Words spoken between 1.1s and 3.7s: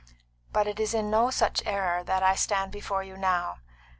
no such error that I stand before you now.